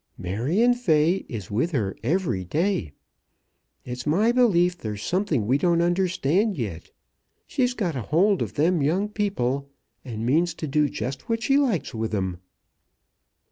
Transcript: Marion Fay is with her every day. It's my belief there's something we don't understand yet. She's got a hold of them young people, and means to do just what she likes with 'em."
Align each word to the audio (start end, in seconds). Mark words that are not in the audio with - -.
Marion 0.17 0.73
Fay 0.73 1.25
is 1.29 1.51
with 1.51 1.73
her 1.73 1.95
every 2.01 2.43
day. 2.43 2.91
It's 3.85 4.07
my 4.07 4.31
belief 4.31 4.75
there's 4.75 5.03
something 5.03 5.45
we 5.45 5.59
don't 5.59 5.79
understand 5.79 6.57
yet. 6.57 6.89
She's 7.45 7.75
got 7.75 7.95
a 7.95 8.01
hold 8.01 8.41
of 8.41 8.55
them 8.55 8.81
young 8.81 9.09
people, 9.09 9.69
and 10.03 10.25
means 10.25 10.55
to 10.55 10.65
do 10.65 10.89
just 10.89 11.29
what 11.29 11.43
she 11.43 11.55
likes 11.55 11.93
with 11.93 12.15
'em." 12.15 12.39